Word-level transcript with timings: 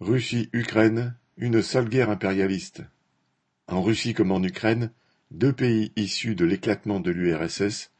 Russie-Ukraine, 0.00 1.14
une 1.36 1.60
sale 1.60 1.90
guerre 1.90 2.08
impérialiste. 2.08 2.82
En 3.68 3.82
Russie 3.82 4.14
comme 4.14 4.32
en 4.32 4.42
Ukraine, 4.42 4.92
deux 5.30 5.52
pays 5.52 5.92
issus 5.94 6.34
de 6.34 6.46
l'éclatement 6.46 7.00
de 7.00 7.10
l'URSS, 7.10 7.90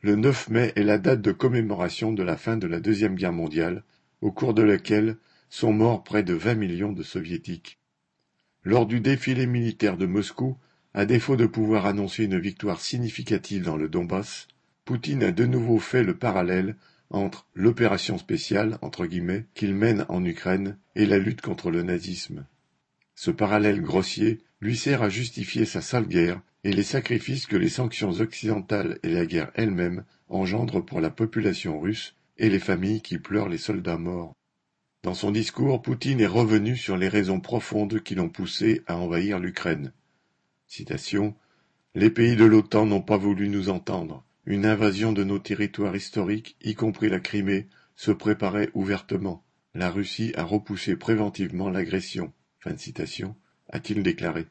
le 0.00 0.16
9 0.16 0.48
mai 0.48 0.72
est 0.74 0.82
la 0.84 0.96
date 0.96 1.20
de 1.20 1.32
commémoration 1.32 2.12
de 2.12 2.22
la 2.22 2.38
fin 2.38 2.56
de 2.56 2.66
la 2.66 2.80
Deuxième 2.80 3.14
Guerre 3.14 3.34
mondiale, 3.34 3.84
au 4.22 4.32
cours 4.32 4.54
de 4.54 4.62
laquelle 4.62 5.18
sont 5.50 5.74
morts 5.74 6.02
près 6.02 6.22
de 6.22 6.32
20 6.32 6.54
millions 6.54 6.92
de 6.92 7.02
soviétiques. 7.02 7.78
Lors 8.62 8.86
du 8.86 9.00
défilé 9.00 9.44
militaire 9.44 9.98
de 9.98 10.06
Moscou, 10.06 10.56
à 10.94 11.04
défaut 11.04 11.36
de 11.36 11.46
pouvoir 11.46 11.84
annoncer 11.84 12.24
une 12.24 12.38
victoire 12.38 12.80
significative 12.80 13.64
dans 13.64 13.76
le 13.76 13.90
Donbass, 13.90 14.48
Poutine 14.86 15.22
a 15.22 15.30
de 15.30 15.44
nouveau 15.44 15.78
fait 15.78 16.04
le 16.04 16.16
parallèle 16.16 16.76
entre 17.14 17.46
l'opération 17.54 18.18
spéciale 18.18 18.78
qu'il 19.54 19.74
mène 19.74 20.04
en 20.08 20.24
Ukraine 20.24 20.78
et 20.96 21.06
la 21.06 21.18
lutte 21.18 21.40
contre 21.40 21.70
le 21.70 21.82
nazisme. 21.82 22.46
Ce 23.14 23.30
parallèle 23.30 23.80
grossier 23.80 24.40
lui 24.60 24.76
sert 24.76 25.02
à 25.02 25.08
justifier 25.08 25.64
sa 25.64 25.80
sale 25.80 26.08
guerre 26.08 26.40
et 26.64 26.72
les 26.72 26.82
sacrifices 26.82 27.46
que 27.46 27.56
les 27.56 27.68
sanctions 27.68 28.10
occidentales 28.10 28.98
et 29.02 29.10
la 29.10 29.26
guerre 29.26 29.52
elle-même 29.54 30.04
engendrent 30.28 30.84
pour 30.84 31.00
la 31.00 31.10
population 31.10 31.78
russe 31.78 32.16
et 32.38 32.48
les 32.48 32.58
familles 32.58 33.02
qui 33.02 33.18
pleurent 33.18 33.48
les 33.48 33.58
soldats 33.58 33.98
morts. 33.98 34.34
Dans 35.04 35.14
son 35.14 35.30
discours, 35.30 35.82
Poutine 35.82 36.20
est 36.20 36.26
revenu 36.26 36.76
sur 36.76 36.96
les 36.96 37.08
raisons 37.08 37.38
profondes 37.38 38.00
qui 38.00 38.14
l'ont 38.14 38.30
poussé 38.30 38.82
à 38.86 38.96
envahir 38.96 39.38
l'Ukraine. 39.38 39.92
Citation 40.66 41.34
Les 41.94 42.10
pays 42.10 42.36
de 42.36 42.44
l'OTAN 42.44 42.86
n'ont 42.86 43.02
pas 43.02 43.18
voulu 43.18 43.48
nous 43.48 43.68
entendre. 43.68 44.24
Une 44.46 44.66
invasion 44.66 45.12
de 45.12 45.24
nos 45.24 45.38
territoires 45.38 45.96
historiques, 45.96 46.56
y 46.62 46.74
compris 46.74 47.08
la 47.08 47.20
Crimée, 47.20 47.68
se 47.96 48.10
préparait 48.10 48.70
ouvertement. 48.74 49.42
La 49.74 49.90
Russie 49.90 50.32
a 50.36 50.44
repoussé 50.44 50.96
préventivement 50.96 51.70
l'agression. 51.70 52.32
A-t-il 52.64 54.02
déclaré. 54.02 54.46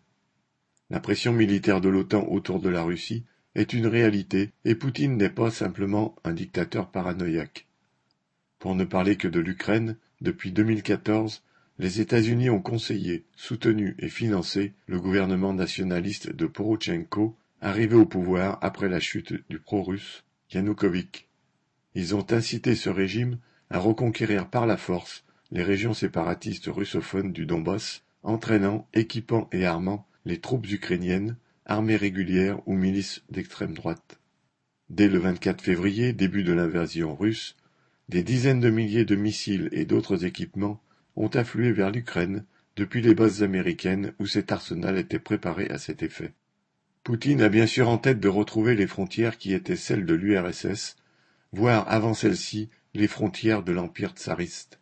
La 0.90 1.00
pression 1.00 1.32
militaire 1.32 1.82
de 1.82 1.90
l'OTAN 1.90 2.28
autour 2.28 2.60
de 2.60 2.70
la 2.70 2.84
Russie 2.84 3.24
est 3.56 3.74
une 3.74 3.88
réalité 3.88 4.52
et 4.66 4.76
Poutine 4.76 5.18
n'est 5.18 5.30
pas 5.30 5.52
simplement 5.52 6.16
un 6.24 6.34
dictateur 6.34 6.90
paranoïaque. 6.90 7.68
Pour 8.60 8.76
ne 8.76 8.86
parler 8.86 9.16
que 9.16 9.28
de 9.28 9.40
l'Ukraine, 9.40 9.98
depuis 10.22 10.52
2014, 10.52 11.44
les 11.80 12.02
États-Unis 12.02 12.50
ont 12.50 12.62
conseillé, 12.62 13.26
soutenu 13.36 13.96
et 14.00 14.10
financé 14.10 14.74
le 14.88 15.00
gouvernement 15.00 15.54
nationaliste 15.54 16.32
de 16.32 16.46
Porochenko 16.46 17.36
arrivé 17.64 17.96
au 17.96 18.06
pouvoir 18.06 18.58
après 18.62 18.90
la 18.90 19.00
chute 19.00 19.34
du 19.50 19.58
pro-russe 19.58 20.26
Yanukovych. 20.52 21.30
Ils 21.96 22.14
ont 22.14 22.30
incité 22.30 22.76
ce 22.76 22.90
régime 22.90 23.40
à 23.70 23.80
reconquérir 23.80 24.50
par 24.50 24.68
la 24.68 24.76
force 24.76 25.24
les 25.50 25.64
régions 25.64 25.94
séparatistes 25.94 26.68
russophones 26.68 27.32
du 27.32 27.46
Donbass, 27.46 28.04
entraînant, 28.22 28.86
équipant 28.94 29.48
et 29.54 29.66
armant 29.66 30.06
les 30.26 30.42
troupes 30.42 30.70
ukrainiennes, 30.70 31.38
armées 31.66 31.96
régulières 31.96 32.60
ou 32.68 32.74
milices 32.74 33.24
d'extrême 33.30 33.74
droite. 33.74 34.20
Dès 34.90 35.08
le 35.08 35.20
24 35.20 35.62
février, 35.62 36.12
début 36.12 36.44
de 36.44 36.52
l'invasion 36.52 37.16
russe, 37.16 37.56
des 38.10 38.24
dizaines 38.24 38.60
de 38.60 38.70
milliers 38.70 39.06
de 39.06 39.16
missiles 39.16 39.70
et 39.72 39.86
d'autres 39.86 40.26
équipements 40.26 40.82
ont 41.16 41.30
afflué 41.30 41.72
vers 41.72 41.92
l'Ukraine 41.92 42.44
depuis 42.76 43.02
les 43.02 43.16
bases 43.16 43.42
américaines 43.42 44.14
où 44.20 44.26
cet 44.26 44.52
arsenal 44.52 44.98
était 44.98 45.18
préparé 45.18 45.70
à 45.70 45.78
cet 45.78 46.04
effet. 46.04 46.34
Poutine 47.04 47.42
a 47.42 47.50
bien 47.50 47.68
sûr 47.68 47.90
en 47.90 47.98
tête 47.98 48.22
de 48.22 48.30
retrouver 48.30 48.76
les 48.76 48.88
frontières 48.88 49.38
qui 49.38 49.54
étaient 49.54 49.76
celles 49.76 50.06
de 50.06 50.14
l'URSS, 50.14 50.96
voire 51.52 51.86
avant 51.92 52.14
celles-ci 52.14 52.70
les 52.94 53.10
frontières 53.10 53.62
de 53.62 53.74
l'Empire 53.74 54.12
tsariste. 54.12 54.80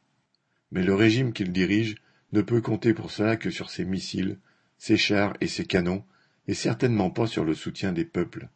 Mais 0.72 0.84
le 0.84 0.94
régime 0.94 1.34
qu'il 1.34 1.52
dirige 1.52 1.96
ne 2.32 2.44
peut 2.44 2.62
compter 2.62 2.94
pour 2.94 3.10
cela 3.10 3.38
que 3.38 3.50
sur 3.50 3.72
ses 3.72 3.86
missiles, 3.86 4.38
ses 4.78 4.98
chars 4.98 5.34
et 5.42 5.48
ses 5.48 5.66
canons, 5.66 6.04
et 6.48 6.54
certainement 6.54 7.10
pas 7.10 7.26
sur 7.26 7.44
le 7.44 7.56
soutien 7.56 7.92
des 7.92 8.06
peuples. 8.06 8.50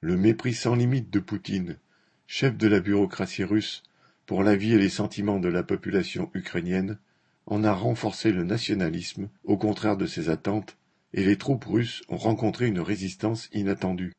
Le 0.00 0.16
mépris 0.16 0.54
sans 0.54 0.74
limite 0.74 1.10
de 1.10 1.20
Poutine, 1.20 1.78
chef 2.26 2.56
de 2.56 2.66
la 2.66 2.80
bureaucratie 2.80 3.44
russe, 3.44 3.84
pour 4.26 4.42
la 4.42 4.56
vie 4.56 4.72
et 4.72 4.78
les 4.78 4.88
sentiments 4.88 5.38
de 5.38 5.48
la 5.48 5.62
population 5.62 6.32
ukrainienne, 6.34 6.98
en 7.46 7.62
a 7.62 7.72
renforcé 7.72 8.32
le 8.32 8.42
nationalisme, 8.42 9.28
au 9.44 9.56
contraire 9.56 9.96
de 9.96 10.06
ses 10.06 10.30
attentes, 10.30 10.76
et 11.14 11.24
les 11.24 11.36
troupes 11.36 11.64
russes 11.64 12.02
ont 12.08 12.16
rencontré 12.16 12.66
une 12.66 12.80
résistance 12.80 13.48
inattendue. 13.52 14.12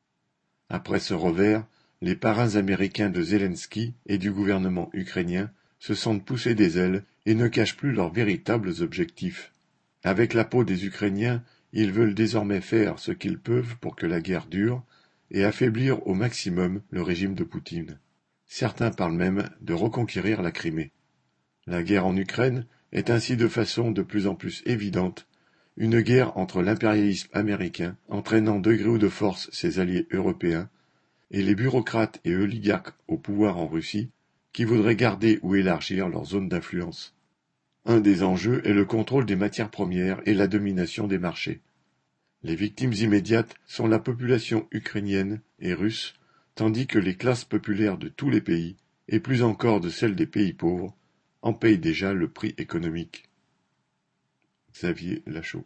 Après 0.70 1.02
ce 1.02 1.14
revers, 1.14 1.68
les 2.02 2.16
parrains 2.16 2.56
américains 2.56 3.10
de 3.10 3.22
Zelensky 3.22 3.94
et 4.06 4.18
du 4.18 4.32
gouvernement 4.32 4.90
ukrainien 4.94 5.52
se 5.78 5.94
sentent 5.94 6.24
poussés 6.24 6.56
des 6.56 6.78
ailes 6.78 7.04
et 7.26 7.36
ne 7.36 7.50
cachent 7.50 7.76
plus 7.76 7.92
leurs 7.92 8.14
véritables 8.14 8.82
objectifs. 8.82 9.52
Avec 10.04 10.34
la 10.34 10.46
peau 10.46 10.64
des 10.64 10.86
Ukrainiens, 10.86 11.44
ils 11.74 11.92
veulent 11.92 12.16
désormais 12.16 12.62
faire 12.62 12.98
ce 12.98 13.12
qu'ils 13.12 13.40
peuvent 13.40 13.76
pour 13.82 13.98
que 13.98 14.06
la 14.06 14.22
guerre 14.22 14.48
dure 14.48 14.82
et 15.32 15.44
affaiblir 15.44 16.08
au 16.08 16.14
maximum 16.14 16.82
le 16.92 17.02
régime 17.02 17.36
de 17.36 17.44
Poutine. 17.44 18.00
Certains 18.46 18.92
parlent 18.92 19.18
même 19.18 19.50
de 19.60 19.74
reconquérir 19.74 20.42
la 20.42 20.52
Crimée. 20.52 20.92
La 21.68 21.84
guerre 21.84 22.06
en 22.06 22.16
Ukraine 22.16 22.66
est 22.94 23.10
ainsi 23.10 23.36
de 23.36 23.50
façon 23.50 23.92
de 23.92 24.02
plus 24.02 24.28
en 24.28 24.36
plus 24.36 24.64
évidente 24.66 25.28
une 25.78 26.02
guerre 26.02 26.38
entre 26.38 26.62
l'impérialisme 26.62 27.30
américain, 27.34 27.98
entraînant 28.08 28.60
de 28.60 28.74
gré 28.74 28.88
ou 28.88 28.98
de 28.98 29.10
force 29.10 29.50
ses 29.52 29.80
alliés 29.80 30.08
européens, 30.12 30.70
et 31.32 31.42
les 31.42 31.56
bureaucrates 31.56 32.22
et 32.24 32.36
oligarques 32.36 32.96
au 33.08 33.18
pouvoir 33.18 33.58
en 33.58 33.68
Russie, 33.68 34.10
qui 34.54 34.64
voudraient 34.64 34.96
garder 34.96 35.40
ou 35.42 35.56
élargir 35.56 36.08
leur 36.08 36.26
zone 36.26 36.48
d'influence. 36.48 37.14
Un 37.86 38.00
des 38.00 38.24
enjeux 38.24 38.62
est 38.66 38.74
le 38.74 38.86
contrôle 38.86 39.26
des 39.26 39.36
matières 39.36 39.70
premières 39.70 40.22
et 40.26 40.34
la 40.34 40.48
domination 40.48 41.08
des 41.08 41.20
marchés. 41.20 41.62
Les 42.42 42.56
victimes 42.56 42.94
immédiates 42.94 43.56
sont 43.66 43.88
la 43.88 44.00
population 44.00 44.68
ukrainienne 44.72 45.42
et 45.60 45.74
russe, 45.74 46.14
tandis 46.56 46.88
que 46.88 47.00
les 47.00 47.16
classes 47.16 47.44
populaires 47.44 47.98
de 47.98 48.08
tous 48.08 48.30
les 48.30 48.42
pays, 48.42 48.78
et 49.08 49.20
plus 49.20 49.44
encore 49.44 49.82
de 49.82 49.90
celles 49.90 50.16
des 50.16 50.26
pays 50.26 50.54
pauvres, 50.54 50.96
en 51.42 51.54
payent 51.54 51.78
déjà 51.78 52.14
le 52.14 52.30
prix 52.30 52.56
économique. 52.58 53.30
Xavier 54.76 55.22
Lachaud 55.26 55.64